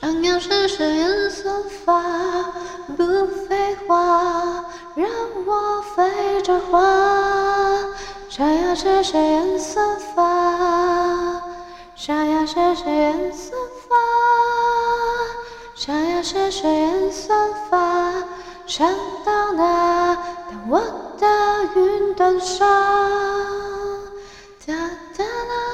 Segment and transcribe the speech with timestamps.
[0.00, 2.00] 想要谢谢演算法，
[2.96, 5.08] 不废话，让
[5.44, 6.80] 我飞着滑。
[8.28, 11.42] 想要谢谢演算法，
[11.96, 13.58] 想要谢谢演算
[13.88, 13.96] 法，
[15.74, 18.12] 想要谢谢演算法，
[18.66, 18.88] 想
[19.24, 20.14] 到哪，
[20.50, 20.78] 当我
[21.18, 21.26] 的
[21.74, 22.68] 云端上。
[24.66, 24.74] 哒
[25.16, 25.65] 哒啦，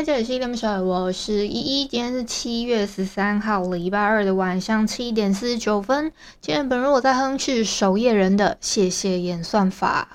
[0.00, 1.86] 嗨，这里是依依恋不舍，我是依依。
[1.86, 6.10] 今天是七月十三号，礼拜二的晚上七点四十九分。
[6.40, 10.08] 今天本日我在哼是守夜人的《谢谢演算法》。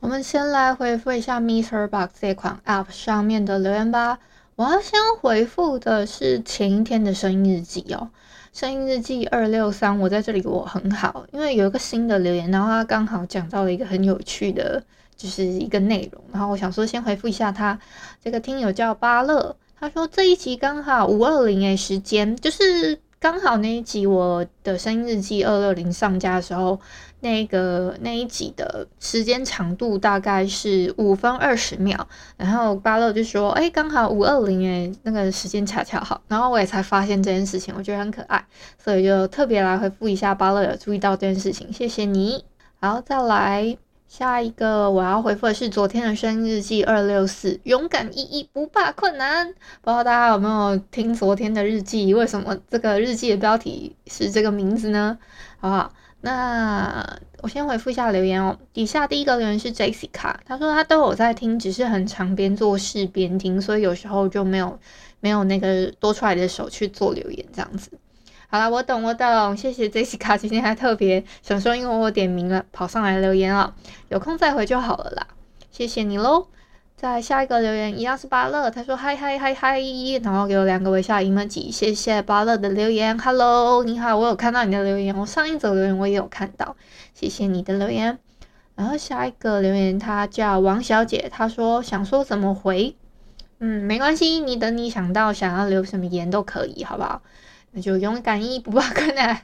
[0.00, 1.86] 我们先来回复一下 Mr.
[1.86, 4.18] Box 这款 App 上面的留言吧。
[4.54, 8.08] 我要先回复的是前一天的声音日记哦，
[8.54, 14.82] 声音日记二六三，我在这里我很好，因为有一个新的留言，然后他刚好讲到了一个很有趣的。
[15.16, 17.78] 就是一个内容，然后我想说先回复一下他，
[18.22, 26.78] 这个听友叫巴乐，他说这一集刚好五二零诶时间，就是刚好那一集我的声音日记二六零上架的时候，
[27.20, 32.06] 那个那一集的时间长度大概是五分二十秒，
[32.36, 38.44] 然后巴乐就说，哎，刚好五二零诶，那个时间恰恰好，然后我也才发现这件事情，我觉得很可爱，
[38.82, 42.44] 所以就特别来回复一下巴乐有注意到这件事情，谢谢你，
[42.80, 43.78] 然后再来。
[44.08, 49.46] 下一个我要回复的是昨天的声音日记二六四，勇敢一一不怕困难。
[49.52, 52.14] 不知道大家有没有听昨天的日记？
[52.14, 55.18] 为什么这个日记的标题是这个名字呢？
[55.58, 55.92] 好不好？
[56.20, 58.56] 那我先回复一下留言哦。
[58.72, 64.78] 底下第一个留言是 Jessica，他说他都有在听，只是很常边做事边听，所以有时候就没有
[65.20, 67.90] 没有那个多出来的手去做留言这样子。
[68.56, 73.74] 好啦，我懂，我懂，谢谢 Jessica，今天还特别想说，因为我点名了，跑上来留言了，
[74.08, 75.26] 有空再回就好了啦，
[75.70, 76.46] 谢谢你喽。
[76.96, 79.78] 再下一个留言一样是巴乐，他说嗨嗨嗨嗨，
[80.22, 86.76] 然后给我两个微笑 emoji，谢谢巴乐的留言，Hello，你好，我有看到你的留言，我上一则留言我也有看到，
[87.12, 88.18] 谢谢你的留言。
[88.74, 92.96] 然后下一个留言他叫王小姐，他说想说怎么回，
[93.58, 97.20] 嗯，没关系，你等你想到想要留什么言都可以，好不好？
[97.76, 99.42] 那就勇敢一不怕困难，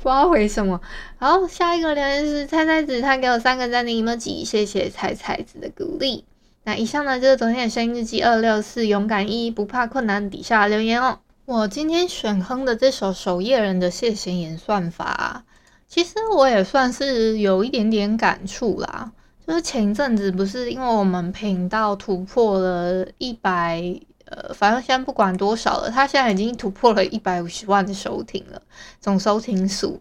[0.00, 0.80] 不知道回什么。
[1.18, 6.24] 好，下一个留言是菜菜子，他给我三个赞的 emoji，谢谢菜菜子的鼓励。
[6.64, 11.18] 那以上呢就是昨天的声音日记二六四，勇敢一不怕困难底下留言哦。
[11.44, 15.44] 我今天选哼的这首守夜人的谢谢演算法，
[15.86, 19.12] 其实我也算是有一点点感触啦。
[19.46, 24.00] 就是前一阵子不是因为我们频道突破了一百。
[24.32, 28.62] 呃，反正先不管多少了，他现在已经突破了一百五十万的收听了，
[28.98, 30.00] 总收听数。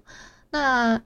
[0.52, 1.00] 那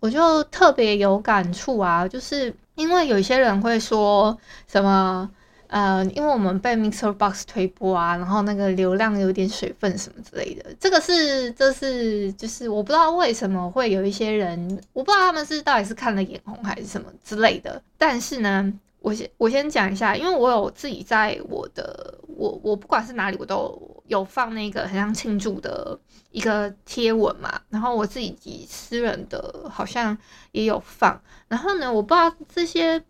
[0.00, 4.36] 我就特别有感触啊，就是因为有些人会说
[4.68, 5.30] 什么，
[5.68, 10.66] 呃，因为我们被 Mixer Box 推播啊，然后那个流量有点水分什么之类的。
[10.78, 17.80] 这个是，这是，就是我不知道为什么会有一些人，我不知道他们是到底是看了眼红还是什么之类的。
[17.96, 18.72] 但是呢。
[19.02, 25.98] 我先我先讲一下，因为我有自己在我的我我不管是哪里，我都有放那个很像庆祝的
[26.30, 27.60] 一个贴文嘛。
[27.70, 30.16] 然后我自己私人的好像
[30.52, 31.18] 也有放。
[31.48, 33.02] 然后呢，我不知道这些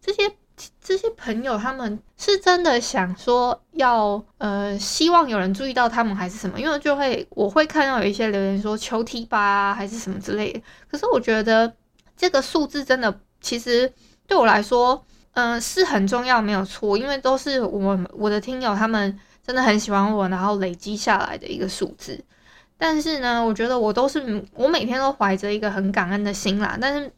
[0.00, 0.30] 这些
[0.80, 6.60] 这些朋友他们是真的想说要呃希望有人注意到他们还是什么？
[6.60, 10.60] 因为就会我会看到有一些留言说求提拔还是什么之类的。
[10.90, 11.74] 可是我觉得
[12.16, 13.90] 这个数字真的其实
[14.26, 15.02] 对我来说。
[15.34, 22.24] 嗯、是很重要，没有错，因为都是我我的听友，他们真的很喜欢我，然后累积下来的一个数字。
[22.78, 26.78] 但是呢，我觉得我都是我每天都怀着一个很感恩的心啦。
[26.80, 27.10] 但是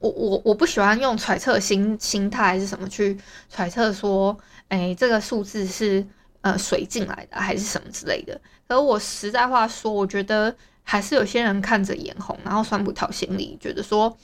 [0.00, 4.36] 我我我不喜欢用揣测心心态还是什么去揣测说，
[4.68, 6.06] 哎，这个数字是
[6.42, 8.38] 呃水进来的还是什么之类的。
[8.68, 14.14] 可我实在话说，我觉得还是有些人看着眼红，然后酸葡萄心里觉得说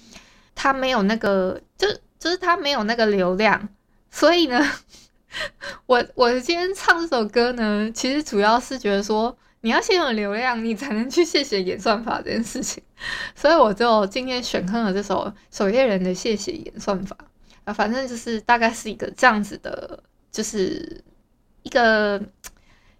[0.54, 1.88] 他没有那个就。
[2.18, 3.68] 就是他没有那个流量，
[4.10, 4.60] 所以呢，
[5.86, 12.82] 我我今天唱这首歌呢，其实主要是觉得说，你要先有流量，你才能去谢谢演算法这件事情，
[13.36, 17.16] 所以我就今天选哼了这首守夜人的谢谢演算法
[17.64, 21.02] 啊，反正就是大概是一个这样子的，就是
[21.62, 22.20] 一个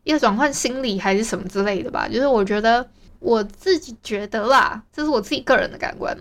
[0.05, 2.09] 一个转换心理还是什么之类的吧。
[2.09, 2.89] 就是我觉得
[3.21, 6.17] 我自己觉得啦，这是我自己个人的感官。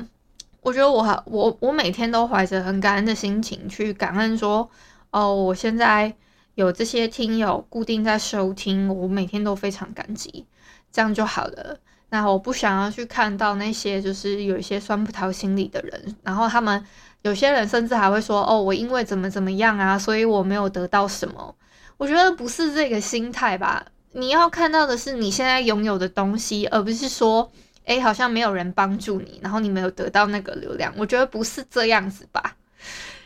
[0.65, 4.67] 我觉得我我我每天都怀着很感恩的心情去感恩说，
[5.11, 6.11] 哦，我现在
[6.55, 10.47] 有这些听友固定在收听，我每天都非常感激，
[10.91, 11.77] 这样就好了。
[12.09, 16.83] 那我不想要去看到那些就是有一些酸葡萄心理的人，然后他们
[17.21, 21.53] 有些人甚至还会说：“哦，我因为怎么怎么样啊，所以我没有得到什么。”
[21.97, 23.85] 我觉得不是这个心态吧？
[24.13, 27.51] 你要看到的是你现在拥有的东西，而不是说
[27.85, 32.55] ：“诶，好像没有人帮助你，然后你没有得到那个流量。”我觉得不是这样子吧？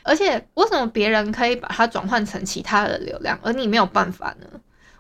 [0.04, 4.48] 而且为什么别人可以把它转换成其他的流量，而你没有办法呢？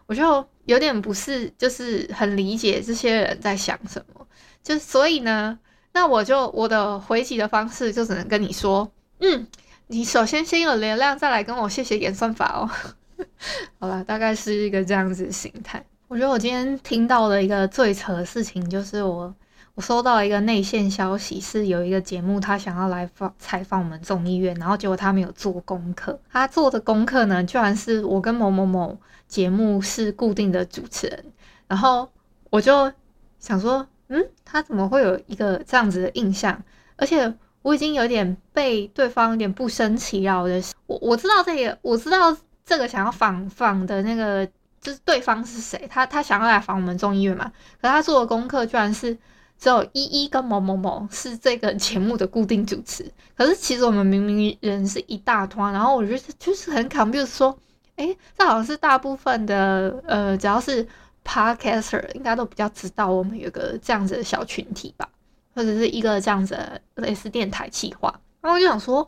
[0.06, 4.28] 我就有点不是，就是很理解这些人在想什么，
[4.62, 5.58] 就所以呢，
[5.94, 9.48] 那我就我的回击的方式就只能跟你说，嗯，
[9.88, 12.70] 你首先先有流量，再来跟我谢谢演算法哦。
[13.80, 15.84] 好了，大概是一个这样子的心态。
[16.08, 19.34] 我觉得我今天听到的一个最扯的事情，就是我
[19.80, 28.98] 我收到一个内线消息，是有一个节目他想要来访采访我们众议院，然后结果他没有做功课，他做的功课呢，居然是我跟某某某。
[29.30, 31.24] 节目是固定的主持人，
[31.68, 32.10] 然后
[32.50, 32.92] 我就
[33.38, 36.62] 想说，嗯，他怎么会有一个这样子的印象？
[36.98, 40.62] 而且我已经有点被对方有点不胜其扰的。
[40.88, 42.36] 我我知道这个，我知道
[42.66, 44.46] 这个想要访访的那个
[44.82, 47.50] 就是对方是谁，他他想要来访我们众议院嘛？
[47.80, 49.16] 可他做的功课居然是
[49.60, 57.58] 只有一一跟某某某是这个节目的固定主持， 可是其实我们明明人是一大团，然后我觉得就是很 confused 说。
[57.98, 60.88] 诶，这好像是大部分的呃，只要是
[61.26, 65.06] podcaster 应该都比较知道我们有个这样子的小群体吧，
[65.54, 68.10] 或者是一个这样子的类似电台企划。
[68.40, 69.06] 然后我就想说，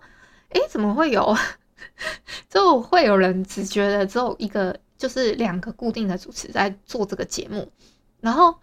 [0.50, 1.34] 诶，怎么会有？
[2.52, 7.72] 就会有人只觉得只有一个，就是两个固定的主持在做这个节目。
[8.20, 8.54] 然后，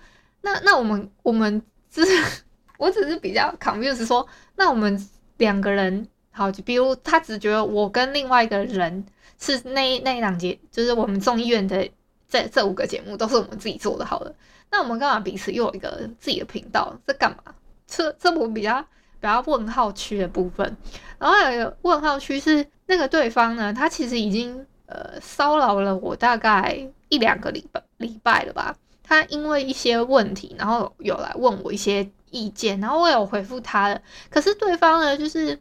[0.42, 2.02] 那那我们我们是，
[2.78, 4.26] 我只是比较 confused 说，
[4.56, 9.04] 那我们两个人好，就比如他只觉得我跟另外一个人。
[9.40, 11.88] 是那那一档节，就是我们众议院的
[12.28, 14.34] 这这五个节目都是我们自己做的，好了。
[14.68, 16.92] 那我们干嘛彼此又有一个自己的频道？
[17.06, 17.54] 这干嘛？
[17.86, 20.76] 这这我比较比较问号区的部分。
[21.20, 26.76] 然后有一个问号区是那个对方呢，他其实已经呃骚扰了我大概
[27.08, 28.76] 一两个礼拜礼拜了吧。
[29.08, 34.02] 他因为一些问题，然后有来问我一些意见，然后我有回复他的。
[34.28, 35.58] 可是对方呢，就是。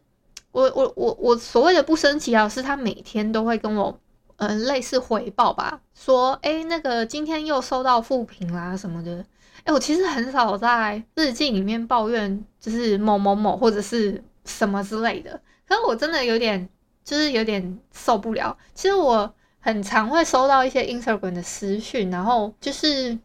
[0.54, 3.96] 我我我我所谓的不生气啊，是他每天都会跟我，
[4.38, 9.24] 嗯、类似回报吧，说，哎、那个今天又收到负评啦什么的，
[9.66, 16.68] 哎、我其实很少在日记里面抱怨，就是某某某或者是什么之类的，可是我真的有点，
[17.04, 18.58] 就是有点受不了。
[18.74, 23.16] 其实我很常会收到一些 Instagram 的私讯，然后就是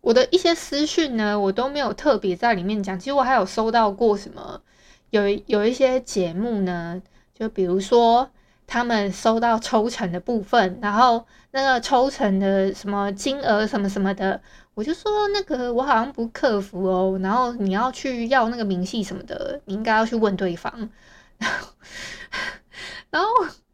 [0.00, 2.98] 我的一些私讯呢，我都没有特别在里面讲。
[2.98, 4.62] 其实我还有收到过什么。
[5.10, 7.00] 有有一些节目呢，
[7.32, 8.28] 就比如说
[8.66, 14.40] 他们收到抽成的部分，然后那个抽成的什么金额什么什么的，
[14.74, 20.90] 我就说那个我好像不客服哦，然后你要去要那个明细什么的，你应该要去问对方。
[23.10, 23.28] 然后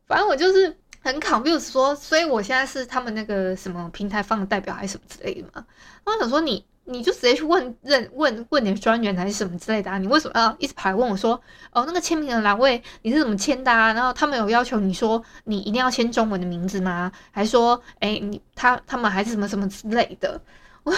[0.06, 5.64] 反正我就是很 confuse，说，所以我现在是他们那个什么平台方的代表还是什么之类的嘛？
[6.04, 6.64] 然后我想说你。
[6.84, 9.98] 你就直接去问认问问点专员还是什么之类的啊？
[9.98, 11.40] 你为什么要一直跑来问我说
[11.70, 13.92] 哦，那个签名的栏位你是怎么签的啊？
[13.92, 17.12] 然后他们有要求你说你一定要签中文的名字吗？
[17.30, 20.42] 还说哎你他他们还是什么什么之类的？
[20.82, 20.92] 我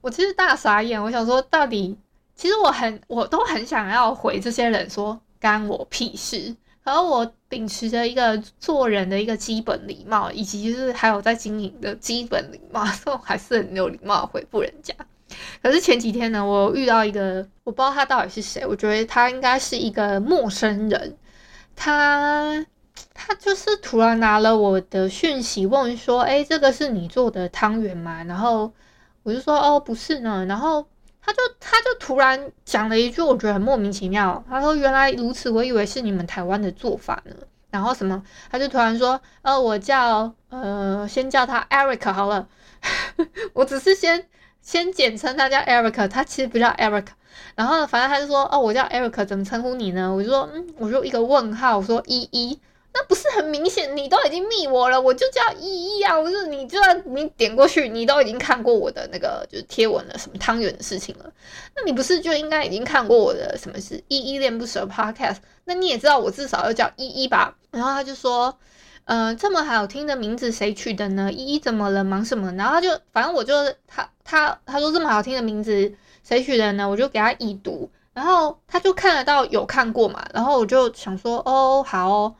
[0.00, 1.94] 我其实大傻眼，我想说到底
[2.34, 6.56] 其实我很我都很想要回这些人说干我屁事。
[6.84, 14.94] 然后我秉持着一个做人的一个基本礼貌，以及就是还有在经营的基本礼貌， 所以我还是很有礼貌回复人家。
[15.62, 21.16] 可是前几天呢，我遇到一个，我不知道他到底是谁，我觉得他应该是一个陌生人。
[21.74, 22.64] 他
[23.14, 28.70] 他就是突然拿了我的讯息问说：“哎，这个是你做的汤圆吗？”然后
[29.22, 30.86] 我就说：“哦，不是呢。”然后。
[31.24, 34.44] 他就他就突然讲了一句，我觉得很莫名其妙。
[34.48, 37.34] 他说：“原来如此，我以为是你们台湾的做法呢。”
[37.70, 42.46] 然后什么，他就突然说：“呃，我叫呃，先叫他 Eric 好了。
[43.54, 44.26] ”我只是先
[44.60, 47.06] 先简称他叫 Eric，他其实不叫 Eric。
[47.54, 52.60] 然后反正他就说：“哦，我叫 Eric，怎么称呼你呢？”我就说：“嗯，我就一个问号。”我说：“依依。”
[52.96, 56.16] 那不是很明显，你都已经密我了，我就叫依依啊！
[56.16, 61.28] 我说你就算你点过去，你都已经看过我的那个就是贴文了，什么汤圆的事情了。
[61.74, 65.38] 那你不是就应该已经看过我的什么是依依恋不舍 Podcast？
[65.64, 67.56] 那你也知道我至少要叫依依吧？
[67.72, 68.56] 然后他就说，
[69.06, 71.32] 呃，这么好听的名字谁取的呢？
[71.32, 72.04] 依依怎么了？
[72.04, 72.52] 忙什么？
[72.52, 73.52] 然后他就反正我就
[73.88, 76.88] 他他他说这么好听的名字谁取的呢？
[76.88, 82.34] 我就给他已读，然后他就看得到有看过嘛，然后我就想说哦好哦，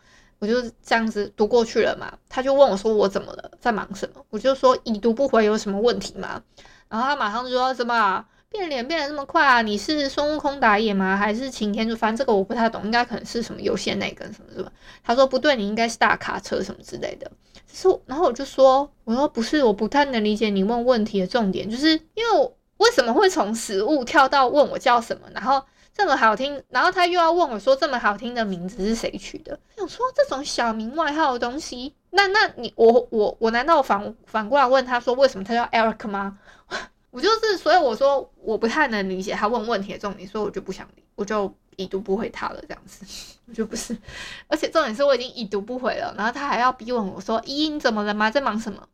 [0.44, 2.12] 我就这样子读过去了嘛。
[2.28, 4.22] 他就问我说我怎么了，在忙什么？
[4.28, 6.42] 我就说已读不回有什么问题吗？
[6.90, 8.24] 然后他马上就说什么？
[8.50, 9.62] 变脸变得这么快啊！
[9.62, 11.16] 你是孙悟空打野吗？
[11.16, 11.96] 还是擎天柱？
[11.96, 14.70] 反正这个我不太懂，应该可能是什么游戏内梗什么什么。
[15.02, 17.28] 他说不对，你应该是大卡车什么之类的。
[17.66, 25.60] 就是，然后我就说，我说不是，我不太能理解你问问题的重点，就是因为我为什么会从食物跳到问我叫什么，然后
[25.94, 29.58] 这么好听，然后他又要问我说这么好听的名字是谁取的？
[29.78, 36.36] 我说这种小名外号的东西，那那你我我我难道反反过来问他说为什么他叫 Eric 吗？
[37.10, 43.06] 我就是，所以我说我不太能理解他问问题的重点，所以我就不想理，我就已读不回他了，这样子，
[43.46, 43.96] 我就不是，
[44.48, 48.28] 而且重点是我已经已读不回了，然后他还要逼问我说：“依依你怎么了吗？
[48.28, 48.88] 在忙什么？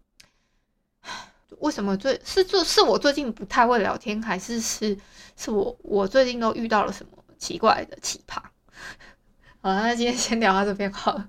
[1.60, 4.96] 为什么最是做是我最近不太会聊天，还是是
[5.36, 8.38] 是我我最近都遇到了什么奇怪的奇葩？”
[9.62, 11.28] 好，那今天先聊到这边好了。